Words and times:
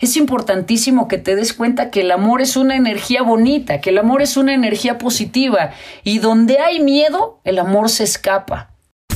Es 0.00 0.16
importantísimo 0.16 1.08
que 1.08 1.18
te 1.18 1.34
des 1.34 1.52
cuenta 1.52 1.90
que 1.90 2.02
el 2.02 2.12
amor 2.12 2.40
es 2.40 2.56
una 2.56 2.76
energía 2.76 3.22
bonita, 3.22 3.80
que 3.80 3.90
el 3.90 3.98
amor 3.98 4.22
es 4.22 4.36
una 4.36 4.54
energía 4.54 4.96
positiva 4.96 5.72
y 6.04 6.20
donde 6.20 6.60
hay 6.60 6.78
miedo, 6.78 7.40
el 7.42 7.58
amor 7.58 7.90
se 7.90 8.04
escapa. 8.04 8.70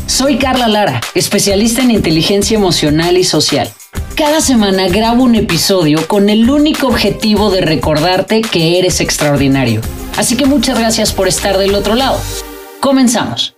Soy 0.07 0.39
Carla 0.39 0.67
Lara, 0.67 1.01
especialista 1.15 1.83
en 1.83 1.93
inteligencia 1.93 2.57
emocional 2.57 3.17
y 3.17 3.23
social. 3.23 3.71
Cada 4.17 4.41
semana 4.41 4.89
grabo 4.89 5.23
un 5.23 5.37
episodio 5.37 6.09
con 6.09 6.29
el 6.29 6.51
único 6.51 6.89
objetivo 6.89 7.53
de 7.53 7.61
recordarte 7.61 8.41
que 8.41 8.81
eres 8.81 9.01
extraordinario. 9.01 9.83
Así 10.17 10.37
que 10.37 10.47
muchas 10.47 10.77
gracias 10.77 11.13
por 11.13 11.29
estar 11.29 11.59
del 11.59 11.77
otro 11.77 11.95
lado. 11.95 12.19
Comenzamos. 12.81 13.52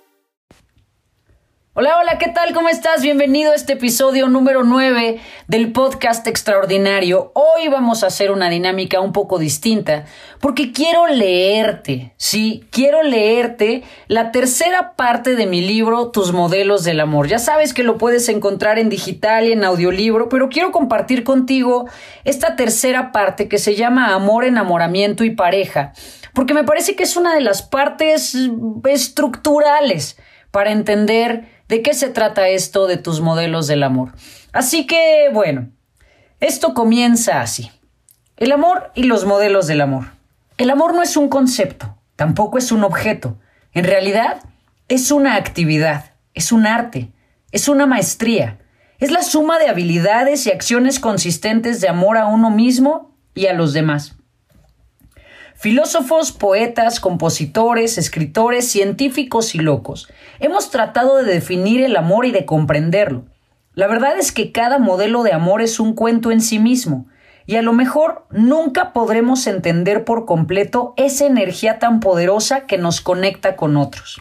Hola, 1.77 1.99
hola, 2.01 2.19
¿qué 2.19 2.29
tal? 2.29 2.55
¿Cómo 2.55 2.69
estás? 2.69 3.03
Bienvenido 3.03 3.51
a 3.51 3.57
este 3.57 3.73
episodio 3.73 4.29
número 4.29 4.63
9 4.63 5.19
del 5.49 5.73
podcast 5.73 6.25
extraordinario. 6.29 7.33
Hoy 7.35 7.67
vamos 7.67 8.05
a 8.05 8.07
hacer 8.07 8.31
una 8.31 8.49
dinámica 8.49 9.01
un 9.01 9.13
poco 9.13 9.41
distinta 9.41 10.05
porque 10.39 10.71
quiero 10.71 11.09
leerte, 11.09 12.15
sí, 12.17 12.65
quiero 12.71 13.03
leerte 13.03 13.83
la 14.07 14.31
tercera 14.31 14.95
parte 14.95 15.35
de 15.35 15.47
mi 15.47 15.63
libro 15.63 16.13
Tus 16.13 16.33
modelos 16.33 16.85
del 16.85 17.01
amor. 17.01 17.27
Ya 17.27 17.41
sabes 17.41 17.75
que 17.75 17.83
lo 17.83 17.99
puedes 17.99 18.29
encontrar 18.29 18.79
en 18.79 18.89
digital 18.89 19.47
y 19.49 19.51
en 19.51 19.65
audiolibro, 19.65 20.29
pero 20.29 20.51
quiero 20.51 20.71
compartir 20.71 21.25
contigo 21.25 21.89
esta 22.23 22.55
tercera 22.55 23.11
parte 23.11 23.49
que 23.49 23.59
se 23.59 23.75
llama 23.75 24.15
Amor, 24.15 24.45
enamoramiento 24.45 25.25
y 25.25 25.31
pareja, 25.31 25.93
porque 26.35 26.55
me 26.55 26.63
parece 26.63 26.95
que 26.95 27.03
es 27.03 27.17
una 27.17 27.35
de 27.35 27.41
las 27.41 27.63
partes 27.63 28.39
estructurales 28.85 30.17
para 30.53 30.71
entender 30.71 31.54
¿De 31.69 31.83
qué 31.83 31.95
se 31.95 32.11
trata 32.11 32.49
esto 32.49 32.87
de 32.87 32.97
tus 32.97 33.21
modelos 33.21 33.67
del 33.67 33.83
amor? 33.83 34.13
Así 34.53 34.87
que, 34.87 35.31
bueno, 35.33 35.71
esto 36.41 36.75
comienza 36.75 37.41
así. 37.41 37.71
El 38.37 38.53
amor 38.53 38.91
y 38.95 39.05
los 39.05 39.25
modelos 39.25 39.67
del 39.67 39.81
amor. 39.81 40.07
El 40.59 40.71
amor 40.71 40.95
no 40.95 41.03
es 41.03 41.17
un 41.17 41.29
concepto, 41.29 41.97
tampoco 42.17 42.59
es 42.59 42.71
un 42.71 42.85
objeto. 42.85 43.39
En 43.73 43.85
realidad, 43.85 44.43
es 44.89 45.11
una 45.11 45.37
actividad, 45.37 46.13
es 46.35 46.53
un 46.53 46.67
arte, 46.67 47.13
es 47.51 47.69
una 47.69 47.87
maestría. 47.87 48.59
Es 48.99 49.11
la 49.11 49.23
suma 49.23 49.59
de 49.59 49.69
habilidades 49.69 50.47
y 50.47 50.53
acciones 50.53 51.01
consistentes 51.01 51.81
de 51.81 51.89
amor 51.89 52.19
a 52.19 52.27
uno 52.27 52.51
mismo 52.51 53.17
y 53.35 53.47
a 53.47 53.55
los 53.55 53.73
demás. 53.73 54.17
Filósofos, 55.65 56.31
poetas, 56.31 57.01
compositores, 57.01 57.97
escritores, 57.97 58.69
científicos 58.69 59.55
y 59.55 59.61
locos. 59.61 60.13
Hemos 60.39 60.71
tratado 60.71 61.17
de 61.17 61.25
definir 61.25 61.83
el 61.83 61.97
amor 61.97 62.27
y 62.27 62.33
de 62.33 62.45
comprenderlo. 62.45 63.25
La 63.73 63.87
verdad 63.87 64.19
es 64.19 64.31
que 64.31 64.53
cada 64.53 64.79
modelo 64.79 65.23
de 65.23 65.33
amor 65.33 65.63
es 65.63 65.81
un 65.81 65.95
cuento 65.95 66.31
en 66.31 66.43
sí 66.43 66.59
mismo, 66.59 67.07
y 67.47 67.57
a 67.57 67.63
lo 67.63 67.73
mejor 67.73 68.27
nunca 68.31 68.93
podremos 68.93 69.47
entender 69.47 70.05
por 70.05 70.27
completo 70.27 70.93
esa 70.99 71.25
energía 71.25 71.79
tan 71.79 71.99
poderosa 72.01 72.67
que 72.67 72.77
nos 72.77 73.01
conecta 73.01 73.57
con 73.57 73.79
otros. 73.79 74.21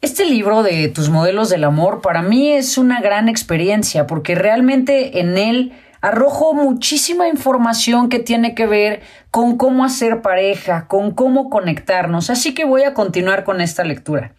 Este 0.00 0.24
libro 0.24 0.64
de 0.64 0.88
tus 0.88 1.10
modelos 1.10 1.48
del 1.48 1.62
amor 1.62 2.00
para 2.00 2.22
mí 2.22 2.52
es 2.52 2.76
una 2.76 3.00
gran 3.00 3.28
experiencia 3.28 4.08
porque 4.08 4.34
realmente 4.34 5.20
en 5.20 5.38
él 5.38 5.72
arrojo 6.04 6.52
muchísima 6.52 7.28
información 7.28 8.10
que 8.10 8.18
tiene 8.18 8.54
que 8.54 8.66
ver 8.66 9.00
con 9.30 9.56
cómo 9.56 9.86
hacer 9.86 10.20
pareja, 10.20 10.86
con 10.86 11.12
cómo 11.12 11.48
conectarnos, 11.48 12.28
así 12.28 12.52
que 12.52 12.66
voy 12.66 12.82
a 12.82 12.92
continuar 12.92 13.44
con 13.44 13.62
esta 13.62 13.84
lectura. 13.84 14.34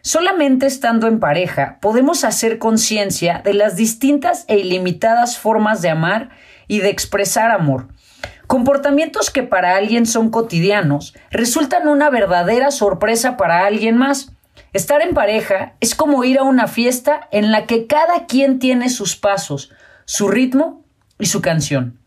Solamente 0.00 0.64
estando 0.64 1.08
en 1.08 1.20
pareja 1.20 1.76
podemos 1.82 2.24
hacer 2.24 2.58
conciencia 2.58 3.42
de 3.44 3.52
las 3.52 3.76
distintas 3.76 4.46
e 4.48 4.58
ilimitadas 4.58 5.38
formas 5.38 5.82
de 5.82 5.90
amar 5.90 6.30
y 6.66 6.78
de 6.78 6.88
expresar 6.88 7.50
amor. 7.50 7.88
Comportamientos 8.46 9.30
que 9.30 9.42
para 9.42 9.76
alguien 9.76 10.06
son 10.06 10.30
cotidianos 10.30 11.14
resultan 11.30 11.88
una 11.88 12.08
verdadera 12.08 12.70
sorpresa 12.70 13.36
para 13.36 13.66
alguien 13.66 13.98
más. 13.98 14.32
Estar 14.72 15.02
en 15.02 15.12
pareja 15.12 15.74
es 15.80 15.94
como 15.94 16.24
ir 16.24 16.38
a 16.38 16.42
una 16.42 16.68
fiesta 16.68 17.28
en 17.32 17.52
la 17.52 17.66
que 17.66 17.86
cada 17.86 18.24
quien 18.24 18.58
tiene 18.58 18.88
sus 18.88 19.14
pasos, 19.14 19.70
su 20.06 20.28
ritmo 20.28 20.81
y 21.22 21.26
su 21.26 21.40
canción. 21.40 21.98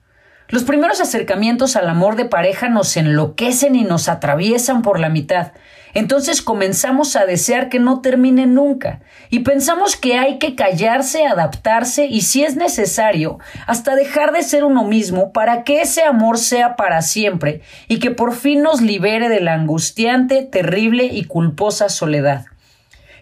Los 0.49 0.63
primeros 0.63 1.01
acercamientos 1.01 1.75
al 1.75 1.89
amor 1.89 2.17
de 2.17 2.25
pareja 2.25 2.69
nos 2.69 2.95
enloquecen 2.97 3.75
y 3.75 3.83
nos 3.83 4.09
atraviesan 4.09 4.83
por 4.83 4.99
la 4.99 5.09
mitad. 5.09 5.53
Entonces 5.95 6.41
comenzamos 6.41 7.15
a 7.15 7.25
desear 7.25 7.69
que 7.69 7.79
no 7.79 8.01
termine 8.01 8.45
nunca 8.45 8.99
y 9.29 9.39
pensamos 9.39 9.95
que 9.95 10.17
hay 10.19 10.37
que 10.37 10.53
callarse, 10.53 11.25
adaptarse 11.25 12.05
y 12.05 12.21
si 12.21 12.43
es 12.43 12.57
necesario, 12.57 13.39
hasta 13.65 13.95
dejar 13.95 14.33
de 14.33 14.43
ser 14.43 14.65
uno 14.65 14.83
mismo 14.83 15.31
para 15.31 15.63
que 15.63 15.81
ese 15.81 16.03
amor 16.03 16.37
sea 16.37 16.75
para 16.75 17.01
siempre 17.01 17.61
y 17.87 17.99
que 17.99 18.11
por 18.11 18.35
fin 18.35 18.61
nos 18.61 18.81
libere 18.81 19.29
de 19.29 19.39
la 19.39 19.53
angustiante, 19.53 20.43
terrible 20.43 21.05
y 21.05 21.23
culposa 21.23 21.87
soledad. 21.87 22.45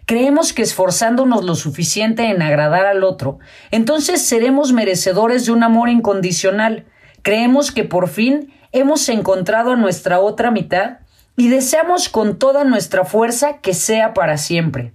Creemos 0.06 0.52
que 0.52 0.62
esforzándonos 0.62 1.44
lo 1.44 1.54
suficiente 1.54 2.24
en 2.28 2.42
agradar 2.42 2.84
al 2.84 3.04
otro, 3.04 3.38
entonces 3.70 4.20
seremos 4.20 4.72
merecedores 4.72 5.46
de 5.46 5.52
un 5.52 5.62
amor 5.62 5.88
incondicional. 5.88 6.84
Creemos 7.22 7.72
que 7.72 7.84
por 7.84 8.08
fin 8.08 8.52
hemos 8.72 9.08
encontrado 9.08 9.72
a 9.72 9.76
nuestra 9.76 10.20
otra 10.20 10.50
mitad 10.50 10.98
y 11.36 11.48
deseamos 11.48 12.10
con 12.10 12.38
toda 12.38 12.64
nuestra 12.64 13.04
fuerza 13.04 13.60
que 13.60 13.72
sea 13.72 14.12
para 14.12 14.36
siempre. 14.36 14.92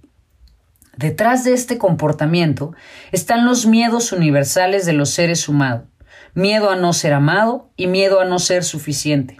Detrás 0.96 1.44
de 1.44 1.54
este 1.54 1.76
comportamiento 1.76 2.72
están 3.10 3.46
los 3.46 3.66
miedos 3.66 4.12
universales 4.12 4.86
de 4.86 4.92
los 4.92 5.10
seres 5.10 5.48
humanos, 5.48 5.84
miedo 6.34 6.70
a 6.70 6.76
no 6.76 6.92
ser 6.92 7.14
amado 7.14 7.70
y 7.76 7.88
miedo 7.88 8.20
a 8.20 8.26
no 8.26 8.38
ser 8.38 8.62
suficiente. 8.62 9.38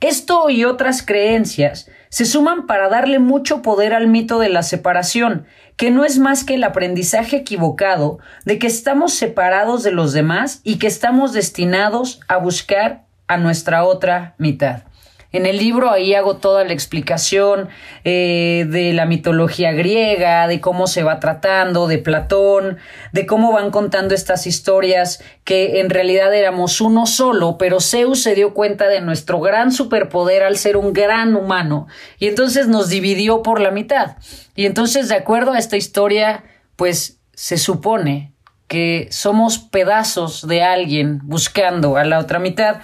Esto 0.00 0.50
y 0.50 0.64
otras 0.64 1.02
creencias 1.02 1.88
se 2.12 2.26
suman 2.26 2.66
para 2.66 2.90
darle 2.90 3.18
mucho 3.18 3.62
poder 3.62 3.94
al 3.94 4.06
mito 4.06 4.38
de 4.38 4.50
la 4.50 4.62
separación, 4.62 5.46
que 5.76 5.90
no 5.90 6.04
es 6.04 6.18
más 6.18 6.44
que 6.44 6.56
el 6.56 6.64
aprendizaje 6.64 7.38
equivocado 7.38 8.18
de 8.44 8.58
que 8.58 8.66
estamos 8.66 9.14
separados 9.14 9.82
de 9.82 9.92
los 9.92 10.12
demás 10.12 10.60
y 10.62 10.76
que 10.76 10.88
estamos 10.88 11.32
destinados 11.32 12.20
a 12.28 12.36
buscar 12.36 13.06
a 13.28 13.38
nuestra 13.38 13.84
otra 13.84 14.34
mitad. 14.36 14.82
En 15.32 15.46
el 15.46 15.56
libro 15.56 15.90
ahí 15.90 16.14
hago 16.14 16.36
toda 16.36 16.64
la 16.64 16.72
explicación 16.72 17.68
eh, 18.04 18.66
de 18.68 18.92
la 18.92 19.06
mitología 19.06 19.72
griega, 19.72 20.46
de 20.46 20.60
cómo 20.60 20.86
se 20.86 21.02
va 21.02 21.20
tratando, 21.20 21.86
de 21.86 21.98
Platón, 21.98 22.78
de 23.12 23.26
cómo 23.26 23.52
van 23.52 23.70
contando 23.70 24.14
estas 24.14 24.46
historias 24.46 25.22
que 25.44 25.80
en 25.80 25.90
realidad 25.90 26.34
éramos 26.34 26.80
uno 26.80 27.06
solo, 27.06 27.56
pero 27.58 27.80
Zeus 27.80 28.22
se 28.22 28.34
dio 28.34 28.52
cuenta 28.52 28.88
de 28.88 29.00
nuestro 29.00 29.40
gran 29.40 29.72
superpoder 29.72 30.42
al 30.42 30.56
ser 30.56 30.76
un 30.76 30.92
gran 30.92 31.34
humano 31.34 31.86
y 32.18 32.28
entonces 32.28 32.68
nos 32.68 32.88
dividió 32.88 33.42
por 33.42 33.60
la 33.60 33.70
mitad. 33.70 34.16
Y 34.54 34.66
entonces, 34.66 35.08
de 35.08 35.16
acuerdo 35.16 35.52
a 35.52 35.58
esta 35.58 35.76
historia, 35.76 36.44
pues 36.76 37.20
se 37.34 37.56
supone 37.56 38.34
que 38.68 39.08
somos 39.10 39.58
pedazos 39.58 40.46
de 40.46 40.62
alguien 40.62 41.20
buscando 41.24 41.96
a 41.96 42.04
la 42.04 42.18
otra 42.18 42.38
mitad, 42.38 42.76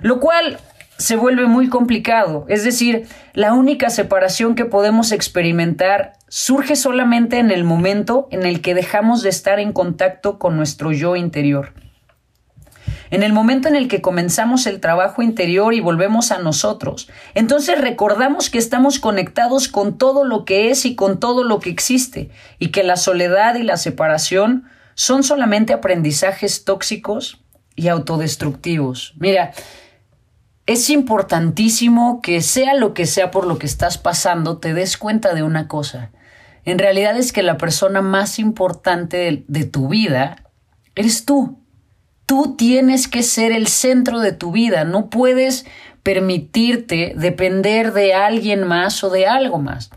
lo 0.00 0.20
cual 0.20 0.58
se 0.98 1.16
vuelve 1.16 1.46
muy 1.46 1.68
complicado. 1.68 2.44
Es 2.48 2.64
decir, 2.64 3.06
la 3.32 3.54
única 3.54 3.88
separación 3.88 4.56
que 4.56 4.64
podemos 4.64 5.12
experimentar 5.12 6.14
surge 6.28 6.74
solamente 6.76 7.38
en 7.38 7.50
el 7.50 7.64
momento 7.64 8.26
en 8.30 8.44
el 8.44 8.60
que 8.60 8.74
dejamos 8.74 9.22
de 9.22 9.30
estar 9.30 9.60
en 9.60 9.72
contacto 9.72 10.38
con 10.38 10.56
nuestro 10.56 10.92
yo 10.92 11.14
interior. 11.14 11.72
En 13.10 13.22
el 13.22 13.32
momento 13.32 13.68
en 13.68 13.76
el 13.76 13.88
que 13.88 14.02
comenzamos 14.02 14.66
el 14.66 14.80
trabajo 14.80 15.22
interior 15.22 15.72
y 15.72 15.80
volvemos 15.80 16.30
a 16.30 16.40
nosotros, 16.40 17.08
entonces 17.34 17.80
recordamos 17.80 18.50
que 18.50 18.58
estamos 18.58 18.98
conectados 18.98 19.68
con 19.68 19.96
todo 19.96 20.24
lo 20.24 20.44
que 20.44 20.70
es 20.70 20.84
y 20.84 20.94
con 20.94 21.18
todo 21.18 21.42
lo 21.42 21.58
que 21.58 21.70
existe, 21.70 22.28
y 22.58 22.68
que 22.68 22.82
la 22.82 22.96
soledad 22.96 23.54
y 23.54 23.62
la 23.62 23.78
separación 23.78 24.64
son 24.94 25.22
solamente 25.22 25.72
aprendizajes 25.72 26.64
tóxicos 26.64 27.40
y 27.76 27.88
autodestructivos. 27.88 29.14
Mira, 29.18 29.52
es 30.68 30.90
importantísimo 30.90 32.20
que 32.20 32.42
sea 32.42 32.74
lo 32.74 32.92
que 32.92 33.06
sea 33.06 33.30
por 33.30 33.46
lo 33.46 33.58
que 33.58 33.64
estás 33.64 33.96
pasando, 33.96 34.58
te 34.58 34.74
des 34.74 34.98
cuenta 34.98 35.32
de 35.32 35.42
una 35.42 35.66
cosa. 35.66 36.10
En 36.66 36.78
realidad 36.78 37.16
es 37.16 37.32
que 37.32 37.42
la 37.42 37.56
persona 37.56 38.02
más 38.02 38.38
importante 38.38 39.44
de, 39.48 39.64
tu 39.64 39.88
vida 39.88 40.44
eres 40.94 41.24
tú. 41.24 41.58
Tú 42.26 42.54
tienes 42.54 43.08
que 43.08 43.22
ser 43.22 43.50
el 43.50 43.66
centro 43.66 44.20
de 44.20 44.32
tu 44.32 44.52
vida. 44.52 44.84
No 44.84 45.08
puedes 45.08 45.64
permitirte 46.02 47.14
depender 47.16 47.94
de 47.94 48.12
alguien 48.12 48.64
más 48.64 49.02
o 49.02 49.08
de 49.08 49.26
algo 49.26 49.56
más. 49.56 49.88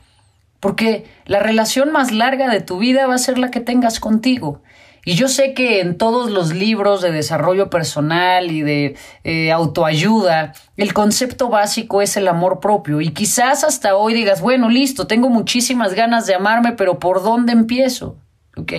Porque 0.62 1.03
la 1.25 1.39
relación 1.39 1.91
más 1.91 2.13
larga 2.13 2.50
de 2.50 2.62
tu 2.62 2.77
vida 2.77 3.07
va 3.07 3.15
a 3.15 3.18
ser 3.18 3.38
la 3.39 3.51
que 3.51 3.59
tengas 3.59 4.00
contigo. 4.00 4.62
Y 5.03 5.15
yo 5.15 5.27
sé 5.27 5.53
que 5.53 5.80
en 5.80 5.98
todos 5.98 6.30
los 6.30 6.53
libros 6.53 7.01
de 7.01 7.12
desarrollo 7.12 7.69
personal 7.69 8.51
y 8.51 8.62
de 8.62 8.95
eh, 9.24 9.51
autoayuda, 9.51 10.53
el 10.77 10.94
concepto 10.94 11.50
básico 11.50 12.01
es 12.01 12.18
el 12.18 12.27
amor 12.27 12.59
propio. 12.59 13.01
Y 13.01 13.09
quizás 13.09 13.63
hasta 13.63 13.95
hoy 13.95 14.13
digas, 14.13 14.42
bueno, 14.42 14.69
listo, 14.69 15.07
tengo 15.07 15.30
muchísimas 15.30 15.95
ganas 15.95 16.27
de 16.27 16.36
amarme, 16.36 16.74
pero 16.74 17.00
¿por 17.00 17.24
dónde 17.24 17.53
empiezo? 17.53 18.18
Ok. 18.56 18.74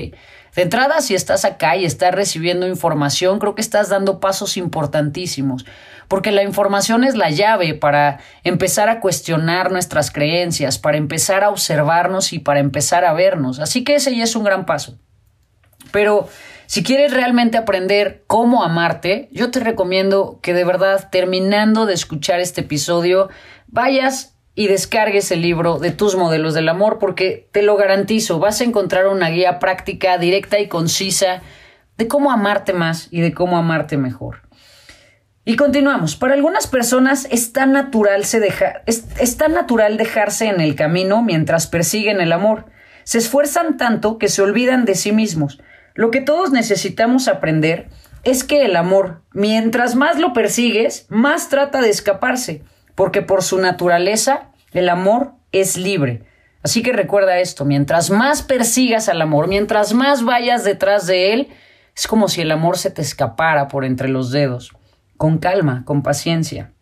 De 0.55 0.63
entrada, 0.63 1.01
si 1.01 1.15
estás 1.15 1.47
acá 1.47 1.77
y 1.77 1.87
estás 1.87 2.15
recibiendo 2.15 2.69
información, 2.69 3.39
creo 3.39 3.55
que 3.55 3.63
estás 3.63 3.89
dando 3.89 4.21
pasos 4.21 4.59
importantísimos, 4.59 5.65
porque 6.09 6.31
la 6.31 6.43
información 6.43 7.05
es 7.05 7.15
la 7.17 7.31
llave 7.31 7.73
para 7.73 8.21
empezar 8.45 8.91
a 8.91 9.01
cuestionar 9.01 9.73
nuestras 9.73 10.11
creencias, 10.11 10.79
para 10.79 10.99
empezar 10.99 11.43
a 11.43 11.49
observarnos 11.49 12.35
y 12.35 12.39
para 12.39 12.61
empezar 12.61 13.07
a 13.07 13.15
vernos. 13.15 13.61
Así 13.61 13.83
que 13.83 13.95
ese 13.95 14.15
ya 14.15 14.25
es 14.25 14.37
un 14.37 14.45
gran 14.45 14.67
paso. 14.67 14.99
Pero 15.93 16.29
si 16.67 16.83
quieres 16.83 17.13
realmente 17.13 17.59
aprender 17.59 18.25
cómo 18.27 18.65
amarte, 18.65 19.29
yo 19.31 19.51
te 19.51 19.61
recomiendo 19.61 20.39
que 20.43 20.55
de 20.55 20.65
verdad, 20.65 21.11
terminando 21.11 21.87
de 21.87 21.95
escuchar 21.95 22.41
este 22.41 22.63
episodio, 22.63 23.29
vayas 23.69 24.37
y 24.55 24.67
descargues 24.67 25.31
el 25.31 25.43
libro 25.43 25.79
de 25.79 25.93
tus 25.93 26.17
modelos 26.17 26.55
del 26.55 26.69
amor 26.69 26.99
porque 26.99 27.49
te 27.53 27.63
lo 27.63 27.77
garantizo, 27.77 28.39
vas 28.39 28.61
a 28.61 28.65
encontrar 28.65 29.07
una 29.07 29.31
guía 29.31 29.59
práctica, 29.59 30.19
directa 30.19 30.61
y 30.61 30.69
concisa 30.69 31.43
de 31.97 32.09
cómo 32.09 32.33
amarte 32.33 32.73
más 32.73 33.09
y 33.11 33.21
de 33.21 33.33
cómo 33.33 33.57
amarte 33.57 33.97
mejor. 33.97 34.43
Y 35.45 35.57
continuamos. 35.57 36.17
Para 36.17 36.35
algunas 36.35 36.67
personas 36.69 37.27
es 37.31 37.53
tan 37.53 37.73
natural, 37.73 38.25
se 38.25 38.41
es, 38.87 39.07
es 39.19 39.37
tan 39.37 39.55
natural 39.55 39.97
dejarse 39.97 40.47
en 40.47 40.61
el 40.61 40.77
camino 40.77 41.23
mientras 41.23 41.67
persiguen 41.67 42.21
el 42.21 42.33
amor. 42.33 42.67
Se 43.05 43.19
esfuerzan 43.19 43.77
tanto 43.77 44.19
que 44.19 44.29
se 44.29 44.43
olvidan 44.43 44.85
de 44.85 44.95
sí 44.95 45.11
mismos. 45.11 45.61
Lo 45.95 46.11
que 46.11 46.21
todos 46.21 46.53
necesitamos 46.53 47.29
aprender 47.29 47.89
es 48.25 48.45
que 48.45 48.65
el 48.65 48.77
amor, 48.77 49.23
mientras 49.33 49.95
más 49.95 50.19
lo 50.19 50.33
persigues, 50.33 51.07
más 51.09 51.49
trata 51.49 51.81
de 51.81 51.91
escaparse 51.91 52.63
porque 52.95 53.23
por 53.23 53.43
su 53.43 53.59
naturaleza 53.59 54.51
el 54.73 54.89
amor 54.89 55.33
es 55.51 55.77
libre. 55.77 56.25
Así 56.63 56.83
que 56.83 56.93
recuerda 56.93 57.41
esto, 57.41 57.65
mientras 57.65 58.11
más 58.11 58.43
persigas 58.43 59.09
al 59.09 59.21
amor, 59.21 59.49
mientras 59.49 59.95
más 59.95 60.25
vayas 60.25 60.65
detrás 60.65 61.07
de 61.07 61.33
él, 61.33 61.49
es 61.97 62.07
como 62.07 62.29
si 62.29 62.41
el 62.41 62.53
amor 62.53 62.79
se 62.79 62.91
te 62.91 63.03
escapara 63.03 63.69
por 63.69 63.85
entre 63.85 64.09
los 64.09 64.31
dedos. 64.31 64.73
Con 65.17 65.39
calma, 65.39 65.83
con 65.85 66.03
paciencia. 66.03 66.73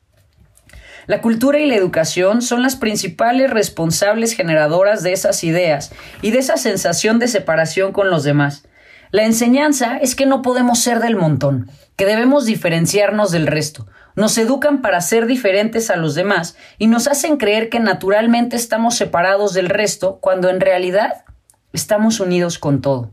La 1.07 1.23
cultura 1.23 1.59
y 1.59 1.67
la 1.67 1.75
educación 1.75 2.43
son 2.43 2.63
las 2.63 2.77
principales 2.77 3.51
responsables 3.51 4.35
generadoras 4.35 5.03
de 5.03 5.13
esas 5.13 5.43
ideas 5.43 5.93
y 6.23 6.31
de 6.31 6.39
esa 6.39 6.57
sensación 6.57 7.19
de 7.19 7.27
separación 7.27 7.93
con 7.93 8.11
los 8.11 8.23
demás. 8.23 8.65
La 9.13 9.25
enseñanza 9.25 9.97
es 9.97 10.15
que 10.15 10.25
no 10.25 10.41
podemos 10.41 10.79
ser 10.79 11.01
del 11.01 11.17
montón, 11.17 11.69
que 11.97 12.07
debemos 12.07 12.45
diferenciarnos 12.45 13.33
del 13.33 13.49
resto. 13.49 13.89
Nos 14.15 14.39
educan 14.39 14.83
para 14.83 15.01
ser 15.01 15.27
diferentes 15.27 15.91
a 15.91 15.97
los 15.97 16.15
demás 16.15 16.57
y 16.79 16.87
nos 16.87 17.09
hacen 17.09 17.37
creer 17.37 17.71
que 17.71 17.81
naturalmente 17.81 18.55
estamos 18.55 18.95
separados 18.95 19.53
del 19.53 19.69
resto 19.69 20.19
cuando 20.21 20.49
en 20.49 20.61
realidad 20.61 21.25
estamos 21.73 22.21
unidos 22.21 22.59
con 22.59 22.81
todo. 22.81 23.11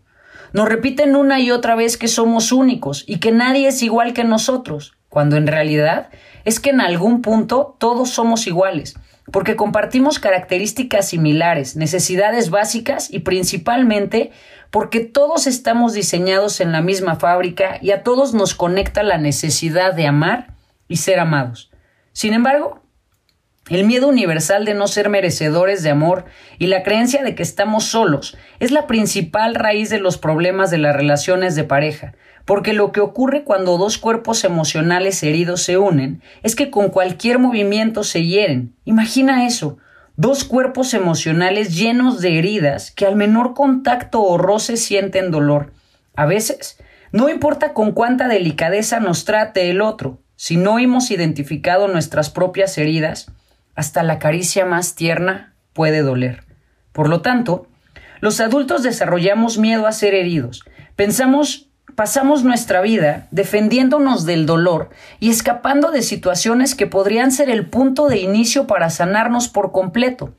Nos 0.53 0.69
repiten 0.69 1.15
una 1.15 1.39
y 1.39 1.49
otra 1.49 1.75
vez 1.75 1.97
que 1.97 2.07
somos 2.07 2.51
únicos 2.51 3.03
y 3.07 3.17
que 3.17 3.31
nadie 3.31 3.67
es 3.67 3.81
igual 3.81 4.13
que 4.13 4.23
nosotros, 4.23 4.93
cuando 5.09 5.35
en 5.35 5.47
realidad 5.47 6.09
es 6.45 6.59
que 6.59 6.69
en 6.69 6.79
algún 6.79 7.21
punto 7.21 7.75
todos 7.79 8.11
somos 8.11 8.45
iguales, 8.45 8.95
porque 9.31 9.55
compartimos 9.55 10.19
características 10.19 11.09
similares, 11.09 11.75
necesidades 11.75 12.49
básicas 12.49 13.11
y 13.11 13.19
principalmente 13.19 14.31
porque 14.71 15.01
todos 15.01 15.47
estamos 15.47 15.93
diseñados 15.93 16.61
en 16.61 16.71
la 16.71 16.81
misma 16.81 17.15
fábrica 17.15 17.77
y 17.81 17.91
a 17.91 18.03
todos 18.03 18.33
nos 18.33 18.55
conecta 18.55 19.03
la 19.03 19.17
necesidad 19.17 19.93
de 19.93 20.07
amar 20.07 20.53
y 20.87 20.97
ser 20.97 21.19
amados. 21.19 21.71
Sin 22.13 22.33
embargo, 22.33 22.81
el 23.69 23.85
miedo 23.85 24.07
universal 24.07 24.65
de 24.65 24.73
no 24.73 24.87
ser 24.87 25.09
merecedores 25.09 25.83
de 25.83 25.89
amor 25.89 26.25
y 26.57 26.67
la 26.67 26.83
creencia 26.83 27.23
de 27.23 27.35
que 27.35 27.43
estamos 27.43 27.85
solos 27.85 28.37
es 28.59 28.71
la 28.71 28.87
principal 28.87 29.55
raíz 29.55 29.89
de 29.89 29.99
los 29.99 30.17
problemas 30.17 30.71
de 30.71 30.77
las 30.77 30.95
relaciones 30.95 31.55
de 31.55 31.63
pareja, 31.63 32.13
porque 32.45 32.73
lo 32.73 32.91
que 32.91 33.01
ocurre 33.01 33.43
cuando 33.43 33.77
dos 33.77 33.97
cuerpos 33.97 34.43
emocionales 34.43 35.21
heridos 35.23 35.61
se 35.61 35.77
unen 35.77 36.21
es 36.43 36.55
que 36.55 36.69
con 36.69 36.89
cualquier 36.89 37.39
movimiento 37.39 38.03
se 38.03 38.25
hieren. 38.25 38.75
Imagina 38.85 39.45
eso, 39.45 39.77
Dos 40.19 40.45
cuerpos 40.45 40.95
emocionales 40.95 41.77
llenos 41.77 42.21
de 42.21 42.39
heridas 42.39 42.89
que 42.89 43.05
al 43.05 43.15
menor 43.15 43.53
contacto 43.53 44.23
o 44.23 44.39
roce 44.39 44.75
sienten 44.75 45.29
dolor. 45.29 45.73
A 46.15 46.25
veces, 46.25 46.79
no 47.11 47.29
importa 47.29 47.73
con 47.73 47.91
cuánta 47.91 48.27
delicadeza 48.27 48.99
nos 48.99 49.25
trate 49.25 49.69
el 49.69 49.79
otro, 49.79 50.19
si 50.35 50.57
no 50.57 50.79
hemos 50.79 51.11
identificado 51.11 51.87
nuestras 51.87 52.31
propias 52.31 52.79
heridas, 52.79 53.31
hasta 53.77 54.03
la 54.03 54.19
caricia 54.19 54.65
más 54.65 54.95
tierna 54.95 55.53
puede 55.71 56.01
doler. 56.01 56.43
Por 56.91 57.07
lo 57.07 57.21
tanto, 57.21 57.67
los 58.19 58.41
adultos 58.41 58.81
desarrollamos 58.83 59.59
miedo 59.59 59.85
a 59.85 59.91
ser 59.93 60.15
heridos. 60.15 60.65
Pensamos 60.97 61.69
pasamos 61.95 62.43
nuestra 62.43 62.81
vida 62.81 63.27
defendiéndonos 63.31 64.25
del 64.25 64.45
dolor 64.45 64.89
y 65.19 65.29
escapando 65.29 65.89
de 65.89 66.03
situaciones 66.03 66.75
que 66.75 66.85
podrían 66.85 67.31
ser 67.31 67.49
el 67.49 67.67
punto 67.67 68.07
de 68.07 68.19
inicio 68.19 68.67
para 68.67 68.89
sanarnos 68.89 69.47
por 69.47 69.71
completo. 69.71 70.33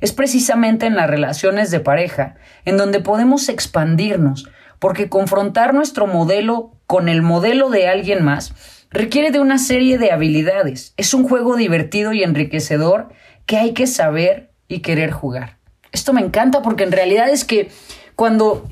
Es 0.00 0.12
precisamente 0.12 0.86
en 0.86 0.96
las 0.96 1.08
relaciones 1.08 1.70
de 1.70 1.80
pareja 1.80 2.34
en 2.64 2.76
donde 2.76 2.98
podemos 3.00 3.48
expandirnos, 3.48 4.48
porque 4.78 5.08
confrontar 5.08 5.72
nuestro 5.72 6.06
modelo 6.06 6.72
con 6.86 7.08
el 7.08 7.22
modelo 7.22 7.70
de 7.70 7.88
alguien 7.88 8.24
más 8.24 8.54
requiere 8.94 9.32
de 9.32 9.40
una 9.40 9.58
serie 9.58 9.98
de 9.98 10.12
habilidades. 10.12 10.94
Es 10.96 11.14
un 11.14 11.28
juego 11.28 11.56
divertido 11.56 12.12
y 12.12 12.22
enriquecedor 12.22 13.08
que 13.44 13.56
hay 13.58 13.74
que 13.74 13.88
saber 13.88 14.52
y 14.68 14.80
querer 14.80 15.10
jugar. 15.10 15.58
Esto 15.90 16.12
me 16.12 16.20
encanta 16.20 16.62
porque 16.62 16.84
en 16.84 16.92
realidad 16.92 17.28
es 17.28 17.44
que 17.44 17.70
cuando 18.14 18.68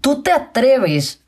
tú 0.00 0.22
te 0.22 0.30
atreves 0.30 1.24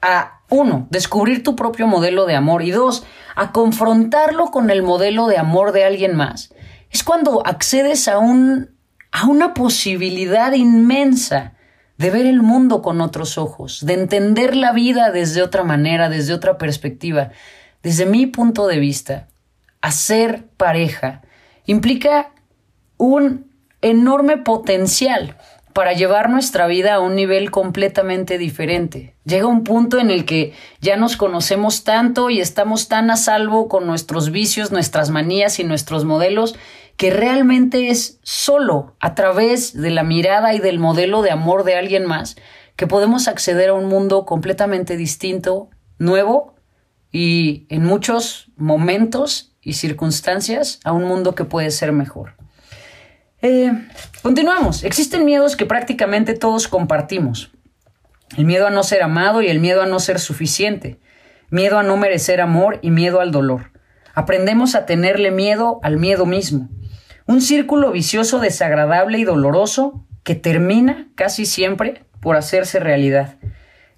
a, 0.00 0.40
uno, 0.48 0.86
descubrir 0.90 1.42
tu 1.42 1.56
propio 1.56 1.88
modelo 1.88 2.26
de 2.26 2.36
amor 2.36 2.62
y 2.62 2.70
dos, 2.70 3.04
a 3.34 3.50
confrontarlo 3.50 4.46
con 4.52 4.70
el 4.70 4.84
modelo 4.84 5.26
de 5.26 5.36
amor 5.36 5.72
de 5.72 5.84
alguien 5.84 6.14
más, 6.16 6.54
es 6.90 7.02
cuando 7.02 7.44
accedes 7.44 8.06
a, 8.06 8.18
un, 8.18 8.70
a 9.10 9.26
una 9.26 9.52
posibilidad 9.52 10.52
inmensa 10.52 11.54
de 11.98 12.10
ver 12.10 12.26
el 12.26 12.42
mundo 12.42 12.80
con 12.80 13.00
otros 13.00 13.38
ojos, 13.38 13.84
de 13.84 13.94
entender 13.94 14.56
la 14.56 14.72
vida 14.72 15.10
desde 15.10 15.42
otra 15.42 15.64
manera, 15.64 16.08
desde 16.08 16.32
otra 16.32 16.56
perspectiva. 16.56 17.30
Desde 17.82 18.06
mi 18.06 18.26
punto 18.26 18.66
de 18.68 18.78
vista, 18.78 19.28
hacer 19.82 20.46
pareja 20.56 21.22
implica 21.66 22.32
un 22.96 23.50
enorme 23.82 24.38
potencial 24.38 25.36
para 25.72 25.92
llevar 25.92 26.30
nuestra 26.30 26.66
vida 26.66 26.94
a 26.94 27.00
un 27.00 27.14
nivel 27.14 27.50
completamente 27.50 28.38
diferente. 28.38 29.14
Llega 29.24 29.46
un 29.46 29.62
punto 29.62 29.98
en 29.98 30.10
el 30.10 30.24
que 30.24 30.52
ya 30.80 30.96
nos 30.96 31.16
conocemos 31.16 31.84
tanto 31.84 32.30
y 32.30 32.40
estamos 32.40 32.88
tan 32.88 33.10
a 33.10 33.16
salvo 33.16 33.68
con 33.68 33.86
nuestros 33.86 34.30
vicios, 34.30 34.72
nuestras 34.72 35.10
manías 35.10 35.60
y 35.60 35.64
nuestros 35.64 36.04
modelos 36.04 36.56
que 36.98 37.10
realmente 37.10 37.90
es 37.90 38.18
solo 38.24 38.96
a 38.98 39.14
través 39.14 39.72
de 39.72 39.90
la 39.90 40.02
mirada 40.02 40.52
y 40.52 40.58
del 40.58 40.80
modelo 40.80 41.22
de 41.22 41.30
amor 41.30 41.62
de 41.62 41.76
alguien 41.76 42.04
más 42.04 42.36
que 42.74 42.88
podemos 42.88 43.28
acceder 43.28 43.68
a 43.68 43.74
un 43.74 43.86
mundo 43.86 44.26
completamente 44.26 44.96
distinto, 44.96 45.70
nuevo 45.98 46.56
y 47.12 47.66
en 47.70 47.84
muchos 47.84 48.50
momentos 48.56 49.54
y 49.62 49.74
circunstancias 49.74 50.80
a 50.82 50.92
un 50.92 51.04
mundo 51.04 51.36
que 51.36 51.44
puede 51.44 51.70
ser 51.70 51.92
mejor. 51.92 52.34
Eh, 53.42 53.70
continuamos. 54.22 54.82
Existen 54.82 55.24
miedos 55.24 55.54
que 55.54 55.66
prácticamente 55.66 56.34
todos 56.34 56.66
compartimos. 56.66 57.52
El 58.36 58.44
miedo 58.44 58.66
a 58.66 58.70
no 58.70 58.82
ser 58.82 59.04
amado 59.04 59.40
y 59.40 59.46
el 59.46 59.60
miedo 59.60 59.82
a 59.82 59.86
no 59.86 60.00
ser 60.00 60.18
suficiente. 60.18 60.98
Miedo 61.48 61.78
a 61.78 61.84
no 61.84 61.96
merecer 61.96 62.40
amor 62.40 62.80
y 62.82 62.90
miedo 62.90 63.20
al 63.20 63.30
dolor. 63.30 63.70
Aprendemos 64.14 64.74
a 64.74 64.84
tenerle 64.84 65.30
miedo 65.30 65.78
al 65.84 65.96
miedo 65.96 66.26
mismo. 66.26 66.68
Un 67.28 67.42
círculo 67.42 67.92
vicioso 67.92 68.40
desagradable 68.40 69.18
y 69.18 69.24
doloroso 69.24 70.02
que 70.24 70.34
termina 70.34 71.08
casi 71.14 71.44
siempre 71.44 72.02
por 72.20 72.36
hacerse 72.36 72.80
realidad. 72.80 73.36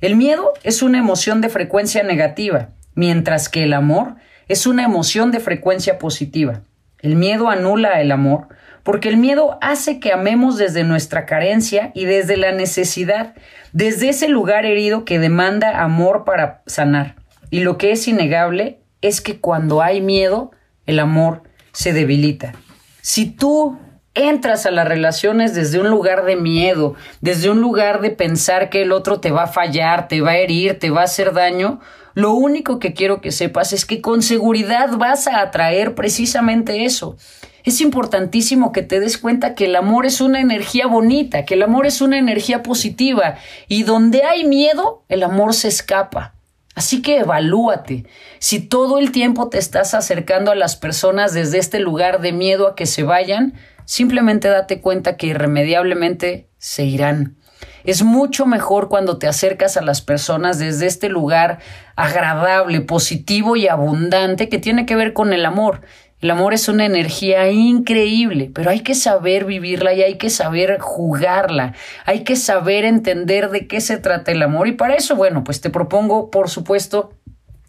El 0.00 0.16
miedo 0.16 0.52
es 0.64 0.82
una 0.82 0.99
emoción 0.99 1.40
de 1.40 1.49
frecuencia 1.49 2.02
negativa, 2.02 2.70
mientras 2.96 3.49
que 3.49 3.62
el 3.62 3.72
amor 3.72 4.16
es 4.49 4.66
una 4.66 4.84
emoción 4.84 5.30
de 5.30 5.38
frecuencia 5.38 5.96
positiva. 5.96 6.62
El 6.99 7.14
miedo 7.14 7.49
anula 7.49 8.00
el 8.00 8.10
amor 8.10 8.49
porque 8.82 9.08
el 9.08 9.16
miedo 9.16 9.58
hace 9.60 10.00
que 10.00 10.12
amemos 10.12 10.58
desde 10.58 10.82
nuestra 10.82 11.25
carencia 11.25 11.92
y 11.94 12.06
desde 12.06 12.37
la 12.37 12.50
necesidad, 12.50 13.37
desde 13.72 14.08
ese 14.08 14.26
lugar 14.26 14.66
herido 14.66 15.04
que 15.04 15.20
demanda 15.20 15.84
amor 15.84 16.25
para 16.25 16.62
sanar. 16.66 17.14
Y 17.49 17.60
lo 17.60 17.78
que 17.78 17.92
es 17.92 18.08
innegable 18.08 18.80
es 19.02 19.20
que 19.20 19.38
cuando 19.38 19.82
hay 19.82 20.00
miedo, 20.00 20.50
el 20.84 20.99
amor 20.99 21.44
se 21.70 21.92
debilita. 21.92 22.54
Si 23.02 23.26
tú 23.26 23.78
entras 24.14 24.66
a 24.66 24.71
las 24.71 24.88
relaciones 24.88 25.54
desde 25.54 25.78
un 25.78 25.88
lugar 25.88 26.25
de 26.25 26.37
miedo, 26.37 26.95
desde 27.21 27.50
un 27.50 27.61
lugar 27.61 28.00
de 28.00 28.11
pensar 28.11 28.71
que 28.71 28.83
el 28.83 28.92
otro 28.92 29.21
te 29.21 29.30
va 29.30 29.45
a 29.45 29.49
fallar, 29.49 30.09
te 30.09 30.21
va 30.21 30.33
a 30.33 30.38
herir, 30.38 30.78
te 30.78 30.90
va 30.90 31.02
a 31.02 31.04
hacer 31.04 31.33
daño, 31.33 31.80
lo 32.14 32.33
único 32.35 32.78
que 32.78 32.92
quiero 32.92 33.21
que 33.21 33.30
sepas 33.30 33.73
es 33.73 33.87
que 33.87 34.00
con 34.00 34.23
seguridad 34.23 34.97
vas 34.97 35.28
a 35.28 35.40
atraer 35.40 35.95
precisamente 35.95 36.85
eso. 36.85 37.16
Es 37.62 37.80
importantísimo 37.80 38.73
que 38.73 38.83
te 38.83 39.00
des 39.00 39.19
cuenta 39.19 39.54
que 39.54 39.66
el 39.66 39.76
amor 39.76 40.07
es 40.07 40.21
una 40.21 40.40
energía 40.40 40.87
bonita, 40.87 41.45
que 41.45 41.54
el 41.54 41.62
amor 41.62 41.87
es 41.87 42.00
una 42.00 42.19
energía 42.19 42.62
positiva 42.62 43.37
y 43.69 43.83
donde 43.85 44.25
hay 44.25 44.45
miedo, 44.45 45.04
el 45.09 45.23
amor 45.23 45.54
se 45.54 45.69
escapa. 45.69 46.35
Así 46.80 47.02
que 47.02 47.18
evalúate. 47.18 48.06
Si 48.38 48.58
todo 48.58 48.99
el 48.99 49.12
tiempo 49.12 49.50
te 49.50 49.58
estás 49.58 49.92
acercando 49.92 50.50
a 50.50 50.54
las 50.54 50.76
personas 50.76 51.34
desde 51.34 51.58
este 51.58 51.78
lugar 51.78 52.22
de 52.22 52.32
miedo 52.32 52.66
a 52.66 52.75
que 52.75 52.87
se 52.87 53.02
vayan, 53.02 53.52
simplemente 53.84 54.49
date 54.49 54.80
cuenta 54.80 55.18
que 55.18 55.26
irremediablemente 55.26 56.49
se 56.56 56.84
irán. 56.84 57.37
Es 57.84 58.02
mucho 58.02 58.46
mejor 58.46 58.88
cuando 58.88 59.18
te 59.18 59.28
acercas 59.28 59.76
a 59.76 59.82
las 59.82 60.00
personas 60.00 60.58
desde 60.58 60.87
este 60.87 61.10
lugar 61.10 61.58
agradable, 61.96 62.80
positivo 62.80 63.56
y 63.56 63.68
abundante 63.68 64.49
que 64.49 64.56
tiene 64.56 64.87
que 64.87 64.96
ver 64.96 65.12
con 65.12 65.34
el 65.34 65.44
amor. 65.44 65.82
El 66.20 66.30
amor 66.30 66.52
es 66.52 66.68
una 66.68 66.84
energía 66.84 67.50
increíble, 67.50 68.50
pero 68.54 68.70
hay 68.70 68.80
que 68.80 68.94
saber 68.94 69.46
vivirla 69.46 69.94
y 69.94 70.02
hay 70.02 70.18
que 70.18 70.28
saber 70.28 70.78
jugarla. 70.78 71.74
Hay 72.04 72.24
que 72.24 72.36
saber 72.36 72.84
entender 72.84 73.48
de 73.48 73.66
qué 73.66 73.80
se 73.80 73.96
trata 73.96 74.30
el 74.30 74.42
amor. 74.42 74.68
Y 74.68 74.72
para 74.72 74.94
eso, 74.94 75.16
bueno, 75.16 75.44
pues 75.44 75.62
te 75.62 75.70
propongo, 75.70 76.30
por 76.30 76.50
supuesto, 76.50 77.14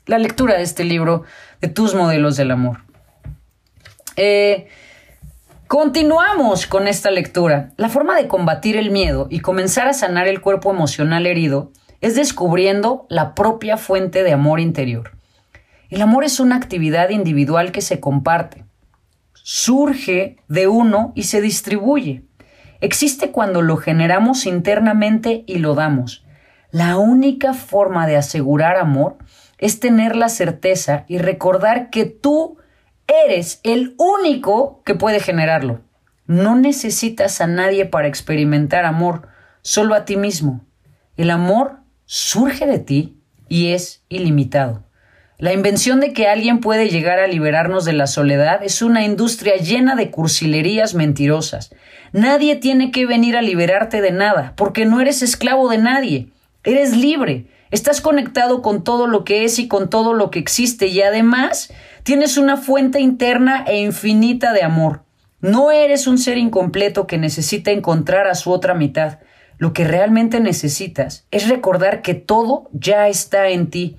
la 0.05 0.17
lectura 0.17 0.58
de 0.58 0.63
este 0.63 0.84
libro, 0.84 1.24
de 1.62 1.70
tus 1.70 1.96
modelos 1.96 2.36
del 2.36 2.51
amor. 2.51 2.79
Eh, 4.17 4.67
continuamos 5.67 6.67
con 6.67 6.89
esta 6.89 7.10
lectura. 7.10 7.72
La 7.77 7.88
forma 7.88 8.17
de 8.17 8.27
combatir 8.27 8.75
el 8.75 8.91
miedo 8.91 9.27
y 9.29 9.39
comenzar 9.39 9.88
a 9.88 9.93
sanar 9.93 10.27
el 10.27 10.41
cuerpo 10.41 10.72
emocional 10.72 11.25
herido 11.25 11.72
es 12.01 12.15
descubriendo 12.15 13.05
la 13.08 13.34
propia 13.34 13.77
fuente 13.77 14.24
de 14.24 14.34
amor 14.34 14.60
interior. 14.60 15.21
El 15.91 16.01
amor 16.01 16.24
es 16.24 16.39
una 16.39 16.55
actividad 16.55 17.10
individual 17.10 17.74
que 17.74 17.81
se 17.81 18.00
comparte. 18.00 18.63
Surge 19.33 20.38
de 20.48 20.67
uno 20.67 21.12
y 21.15 21.24
se 21.24 21.41
distribuye. 21.41 22.24
Existe 22.79 23.31
cuando 23.31 23.62
lo 23.62 23.75
generamos 23.75 24.45
internamente 24.45 25.43
y 25.48 25.57
lo 25.57 25.75
damos. 25.75 26.25
La 26.71 26.98
única 26.98 27.53
forma 27.53 28.07
de 28.07 28.15
asegurar 28.15 28.77
amor 28.77 29.17
es 29.57 29.81
tener 29.81 30.15
la 30.15 30.29
certeza 30.29 31.03
y 31.10 31.17
recordar 31.17 31.89
que 31.89 32.05
tú 32.05 32.57
eres 33.25 33.60
el 33.63 33.93
único 33.98 34.81
que 34.86 34.95
puede 34.95 35.19
generarlo. 35.19 35.81
No 36.25 36.55
necesitas 36.55 37.41
a 37.41 37.48
nadie 37.48 37.86
para 37.86 38.07
experimentar 38.07 38.86
amor, 38.86 39.27
solo 39.62 39.93
a 39.93 40.05
ti 40.05 40.15
mismo. 40.15 40.62
El 41.17 41.31
amor 41.31 41.79
surge 42.05 42.65
de 42.65 42.79
ti 42.79 43.17
y 43.50 43.74
es 43.74 44.05
ilimitado. 44.07 44.86
La 45.41 45.53
invención 45.53 46.00
de 46.01 46.13
que 46.13 46.27
alguien 46.27 46.60
puede 46.60 46.88
llegar 46.88 47.17
a 47.17 47.25
liberarnos 47.25 47.83
de 47.83 47.93
la 47.93 48.05
soledad 48.05 48.63
es 48.63 48.83
una 48.83 49.03
industria 49.03 49.55
llena 49.55 49.95
de 49.95 50.12
cursilerías 50.12 50.93
mentirosas. 50.93 51.74
Nadie 52.12 52.57
tiene 52.57 52.91
que 52.91 53.07
venir 53.07 53.36
a 53.36 53.41
liberarte 53.41 54.01
de 54.01 54.12
nada, 54.12 54.53
porque 54.55 54.86
no 54.86 55.01
eres 55.01 55.24
esclavo 55.24 55.67
de 55.67 55.79
nadie. 55.79 56.27
Eres 56.63 56.95
libre. 56.95 57.48
Estás 57.71 58.01
conectado 58.01 58.62
con 58.62 58.83
todo 58.83 59.07
lo 59.07 59.24
que 59.24 59.43
es 59.43 59.57
y 59.57 59.67
con 59.67 59.89
todo 59.89 60.13
lo 60.13 60.29
que 60.29 60.38
existe 60.38 60.86
y 60.86 61.01
además 61.01 61.74
tienes 62.03 62.38
una 62.38 62.55
fuente 62.55 63.00
interna 63.00 63.65
e 63.65 63.79
infinita 63.81 64.53
de 64.53 64.62
amor. 64.62 65.01
No 65.39 65.71
eres 65.71 66.05
un 66.05 66.19
ser 66.19 66.38
incompleto 66.38 67.07
que 67.07 67.17
necesita 67.17 67.71
encontrar 67.71 68.27
a 68.27 68.36
su 68.36 68.51
otra 68.51 68.75
mitad. 68.75 69.17
Lo 69.57 69.74
que 69.74 69.86
realmente 69.86 70.39
necesitas 70.39 71.25
es 71.31 71.50
recordar 71.50 72.03
que 72.03 72.13
todo 72.13 72.69
ya 72.74 73.07
está 73.07 73.50
en 73.50 73.71
ti 73.71 73.98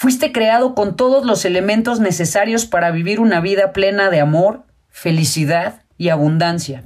Fuiste 0.00 0.32
creado 0.32 0.74
con 0.74 0.96
todos 0.96 1.26
los 1.26 1.44
elementos 1.44 2.00
necesarios 2.00 2.64
para 2.64 2.90
vivir 2.90 3.20
una 3.20 3.38
vida 3.42 3.74
plena 3.74 4.08
de 4.08 4.18
amor, 4.18 4.62
felicidad 4.88 5.82
y 5.98 6.08
abundancia. 6.08 6.84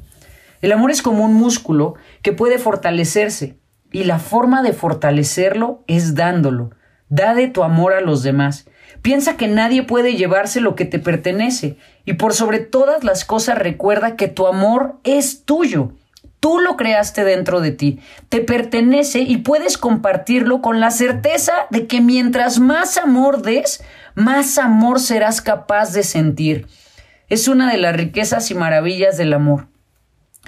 El 0.63 0.73
amor 0.73 0.91
es 0.91 1.01
como 1.01 1.25
un 1.25 1.33
músculo 1.33 1.95
que 2.23 2.33
puede 2.33 2.59
fortalecerse 2.59 3.57
y 3.93 4.03
la 4.03 4.19
forma 4.19 4.65
de 4.65 4.73
fortalecerlo 4.73 5.85
es 5.87 6.17
dándolo. 6.17 6.73
Da 7.09 7.35
de 7.35 7.47
tu 7.47 7.63
amor 7.63 7.93
a 7.93 8.01
los 8.01 8.25
demás. 8.25 8.67
Piensa 9.01 9.37
que 9.37 9.47
nadie 9.47 9.85
puede 9.85 10.17
llevarse 10.17 10.61
lo 10.61 10.75
que 10.75 10.85
te 10.85 10.99
pertenece 10.99 11.77
y 12.05 12.15
por 12.15 12.35
sobre 12.35 12.59
todas 12.59 13.05
las 13.05 13.25
cosas 13.25 13.57
recuerda 13.57 14.17
que 14.17 14.27
tu 14.27 14.49
amor 14.49 14.99
es 15.05 15.45
tuyo 15.45 15.93
Tú 16.45 16.61
lo 16.61 16.77
creaste 16.77 17.25
dentro 17.25 17.63
de 17.63 17.73
ti, 17.73 18.01
te 18.29 18.43
pertenece 18.43 19.21
y 19.21 19.39
puedes 19.39 19.79
compartirlo 19.79 20.61
con 20.61 20.79
la 20.79 20.91
certeza 20.91 21.55
de 21.71 21.87
que 21.87 22.03
mientras 22.03 22.61
más 22.61 22.99
amor 22.99 23.41
des, 23.41 23.83
más 24.15 24.59
amor 24.59 25.01
serás 25.01 25.41
capaz 25.41 25.95
de 25.95 26.03
sentir. 26.03 26.67
Es 27.31 27.49
una 27.49 27.73
de 27.73 27.79
las 27.79 27.97
riquezas 27.97 28.51
y 28.51 28.55
maravillas 28.55 29.17
del 29.17 29.33
amor. 29.33 29.69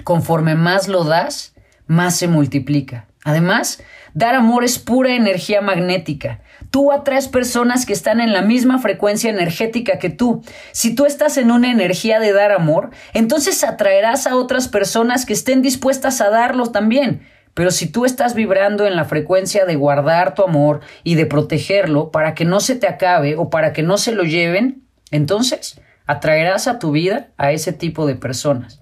Conforme 0.03 0.53
más 0.53 0.87
lo 0.87 1.03
das, 1.03 1.55
más 1.87 2.15
se 2.15 2.27
multiplica. 2.27 3.07
Además, 3.23 3.81
dar 4.17 4.33
amor 4.33 4.63
es 4.63 4.79
pura 4.79 5.13
energía 5.13 5.61
magnética. 5.61 6.39
Tú 6.71 6.91
atraes 6.91 7.27
personas 7.27 7.85
que 7.85 7.93
están 7.93 8.19
en 8.19 8.33
la 8.33 8.41
misma 8.41 8.79
frecuencia 8.79 9.29
energética 9.29 9.99
que 9.99 10.09
tú. 10.09 10.41
Si 10.71 10.95
tú 10.95 11.05
estás 11.05 11.37
en 11.37 11.51
una 11.51 11.69
energía 11.69 12.19
de 12.19 12.33
dar 12.33 12.51
amor, 12.51 12.89
entonces 13.13 13.63
atraerás 13.63 14.25
a 14.25 14.35
otras 14.35 14.69
personas 14.69 15.27
que 15.27 15.33
estén 15.33 15.61
dispuestas 15.61 16.19
a 16.19 16.31
darlo 16.31 16.71
también. 16.71 17.27
Pero 17.53 17.69
si 17.69 17.91
tú 17.91 18.05
estás 18.05 18.33
vibrando 18.33 18.87
en 18.87 18.95
la 18.95 19.05
frecuencia 19.05 19.65
de 19.65 19.75
guardar 19.75 20.33
tu 20.33 20.41
amor 20.43 20.81
y 21.03 21.13
de 21.13 21.27
protegerlo 21.27 22.09
para 22.09 22.33
que 22.33 22.43
no 22.43 22.59
se 22.59 22.73
te 22.75 22.87
acabe 22.87 23.35
o 23.37 23.51
para 23.51 23.71
que 23.71 23.83
no 23.83 23.97
se 23.99 24.13
lo 24.13 24.23
lleven, 24.23 24.81
entonces 25.11 25.79
atraerás 26.07 26.67
a 26.67 26.79
tu 26.79 26.89
vida 26.89 27.27
a 27.37 27.51
ese 27.51 27.71
tipo 27.71 28.07
de 28.07 28.15
personas. 28.15 28.81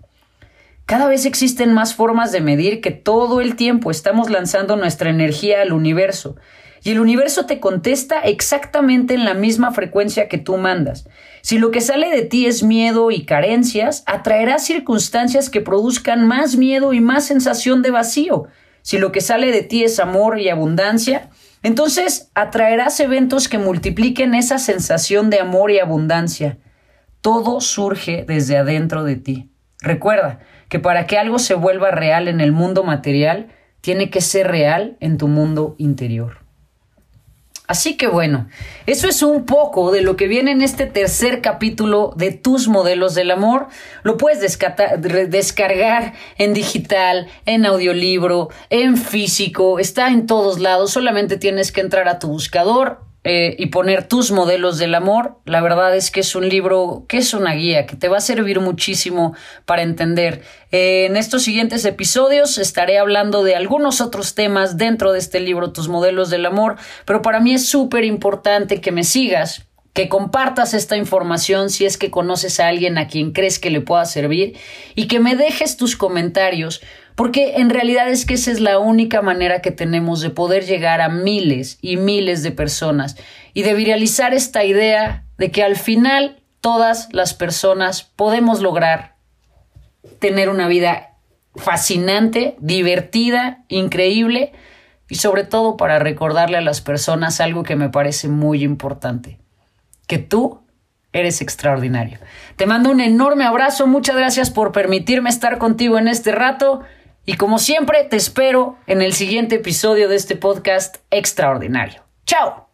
Cada 0.86 1.08
vez 1.08 1.26
existen 1.26 1.74
más 1.74 1.96
formas 1.96 2.32
de 2.32 2.42
medir 2.42 2.80
que 2.80 2.92
todo 2.92 3.42
el 3.42 3.56
tiempo 3.56 3.90
estamos 3.90 4.30
lanzando 4.30 4.76
nuestra 4.76 5.10
energía 5.10 5.62
al 5.62 5.74
universo 5.74 6.36
y 6.84 6.92
el 6.92 7.00
universo 7.00 7.48
te 7.48 7.60
contesta 7.60 8.20
exactamente 8.20 9.16
en 9.16 9.26
la 9.26 9.34
misma 9.34 9.72
frecuencia 9.72 10.28
que 10.28 10.38
tú 10.38 10.58
mandas. 10.58 11.08
Si 11.42 11.58
lo 11.58 11.72
que 11.72 11.82
sale 11.82 12.12
de 12.12 12.22
ti 12.22 12.46
es 12.46 12.62
miedo 12.62 13.10
y 13.10 13.26
carencias, 13.26 14.04
atraerás 14.06 14.64
circunstancias 14.64 15.50
que 15.50 15.62
produzcan 15.62 16.28
más 16.28 16.56
miedo 16.56 16.94
y 16.94 17.02
más 17.02 17.26
sensación 17.26 17.82
de 17.82 17.90
vacío. 17.90 18.44
Si 18.84 19.00
lo 19.00 19.12
que 19.12 19.22
sale 19.22 19.52
de 19.52 19.64
ti 19.64 19.84
es 19.84 20.00
amor 20.00 20.40
y 20.40 20.50
abundancia, 20.50 21.32
entonces 21.64 22.30
atraerás 22.36 23.00
eventos 23.00 23.50
que 23.50 23.58
multipliquen 23.58 24.36
esa 24.36 24.60
sensación 24.60 25.32
de 25.32 25.40
amor 25.40 25.72
y 25.72 25.80
abundancia. 25.80 26.60
Todo 27.22 27.62
surge 27.62 28.24
desde 28.28 28.58
adentro 28.58 29.04
de 29.04 29.16
ti. 29.16 29.55
Recuerda 29.86 30.40
que 30.68 30.80
para 30.80 31.06
que 31.06 31.20
algo 31.20 31.38
se 31.38 31.54
vuelva 31.54 31.92
real 31.92 32.28
en 32.28 32.42
el 32.42 32.52
mundo 32.52 32.84
material, 32.84 33.50
tiene 33.82 34.10
que 34.10 34.20
ser 34.20 34.48
real 34.48 34.98
en 35.00 35.20
tu 35.20 35.28
mundo 35.28 35.76
interior. 35.78 36.40
Así 37.68 37.98
que 37.98 38.08
bueno, 38.08 38.48
eso 38.88 39.08
es 39.08 39.22
un 39.22 39.46
poco 39.46 39.92
de 39.92 40.02
lo 40.02 40.16
que 40.16 40.28
viene 40.28 40.52
en 40.52 40.62
este 40.62 40.88
tercer 40.88 41.42
capítulo 41.42 42.14
de 42.16 42.32
tus 42.32 42.68
modelos 42.68 43.14
del 43.14 43.30
amor. 43.30 43.68
Lo 44.02 44.18
puedes 44.18 44.42
descargar 44.42 46.14
en 46.40 46.54
digital, 46.56 47.28
en 47.46 47.66
audiolibro, 47.68 48.50
en 48.72 48.98
físico, 48.98 49.78
está 49.78 50.08
en 50.08 50.26
todos 50.26 50.60
lados, 50.60 50.92
solamente 50.92 51.38
tienes 51.38 51.72
que 51.72 51.82
entrar 51.82 52.08
a 52.08 52.18
tu 52.18 52.28
buscador, 52.28 53.02
eh, 53.28 53.56
y 53.58 53.66
poner 53.66 54.08
tus 54.08 54.32
modelos 54.32 54.78
del 54.78 54.94
amor, 54.94 55.40
la 55.46 55.60
verdad 55.60 55.96
es 55.96 56.12
que 56.12 56.20
es 56.20 56.36
un 56.36 56.48
libro, 56.48 57.06
que 57.08 57.18
es 57.18 57.34
una 57.34 57.54
guía, 57.54 57.88
que 57.88 57.96
te 57.96 58.08
va 58.08 58.18
a 58.18 58.22
servir 58.22 58.60
muchísimo 58.60 59.36
para 59.66 59.82
entender. 59.82 60.44
Eh, 60.72 61.08
en 61.08 61.18
estos 61.18 61.42
siguientes 61.42 61.84
episodios 61.86 62.60
estaré 62.60 63.00
hablando 63.00 63.44
de 63.44 63.56
algunos 63.56 64.00
otros 64.00 64.36
temas 64.36 64.78
dentro 64.78 65.12
de 65.12 65.18
este 65.18 65.40
libro, 65.40 65.72
Tus 65.72 65.90
modelos 65.90 66.30
del 66.30 66.46
amor, 66.46 66.76
pero 67.06 67.24
para 67.24 67.40
mí 67.40 67.56
es 67.56 67.68
súper 67.68 68.04
importante 68.04 68.80
que 68.80 68.92
me 68.92 69.04
sigas 69.04 69.66
que 69.96 70.10
compartas 70.10 70.74
esta 70.74 70.98
información 70.98 71.70
si 71.70 71.86
es 71.86 71.98
que 71.98 72.12
conoces 72.12 72.60
a 72.60 72.68
alguien 72.68 72.98
a 72.98 73.08
quien 73.08 73.32
crees 73.32 73.60
que 73.60 73.70
le 73.70 73.80
pueda 73.80 74.04
servir 74.04 74.58
y 74.94 75.08
que 75.08 75.22
me 75.22 75.38
dejes 75.38 75.78
tus 75.78 75.96
comentarios, 75.96 76.82
porque 77.16 77.56
en 77.56 77.70
realidad 77.70 78.10
es 78.10 78.26
que 78.26 78.34
esa 78.34 78.52
es 78.52 78.60
la 78.60 78.78
única 78.78 79.22
manera 79.22 79.62
que 79.62 79.72
tenemos 79.72 80.20
de 80.20 80.32
poder 80.32 80.66
llegar 80.66 81.00
a 81.00 81.08
miles 81.08 81.80
y 81.82 81.96
miles 81.96 82.44
de 82.44 82.52
personas 82.52 83.16
y 83.54 83.64
de 83.64 83.74
viralizar 83.74 84.34
esta 84.34 84.66
idea 84.66 85.24
de 85.38 85.50
que 85.50 85.64
al 85.64 85.78
final 85.78 86.44
todas 86.60 87.08
las 87.14 87.34
personas 87.34 88.04
podemos 88.04 88.60
lograr 88.60 89.16
tener 90.20 90.50
una 90.50 90.68
vida 90.68 91.16
fascinante, 91.56 92.58
divertida, 92.60 93.64
increíble 93.70 94.52
y 95.08 95.16
sobre 95.16 95.46
todo 95.46 95.78
para 95.78 96.00
recordarle 96.00 96.58
a 96.58 96.62
las 96.62 96.82
personas 96.82 97.40
algo 97.40 97.64
que 97.64 97.78
me 97.78 97.88
parece 97.88 98.28
muy 98.28 98.62
importante 98.62 99.40
que 100.08 100.18
tú 100.18 100.62
eres 101.14 101.42
extraordinario. 101.42 102.20
Te 102.58 102.66
mando 102.66 102.92
un 102.92 103.00
enorme 103.00 103.46
abrazo, 103.46 103.88
muchas 103.88 104.18
gracias 104.18 104.52
por 104.52 104.72
permitirme 104.72 105.30
estar 105.30 105.58
contigo 105.58 105.98
en 105.98 106.08
este 106.08 106.32
rato 106.32 106.82
y 107.26 107.36
como 107.38 107.58
siempre 107.58 108.04
te 108.04 108.18
espero 108.18 108.78
en 108.86 109.02
el 109.02 109.14
siguiente 109.14 109.56
episodio 109.56 110.10
de 110.10 110.16
este 110.16 110.36
podcast 110.36 110.98
extraordinario. 111.10 112.04
¡Chao! 112.26 112.65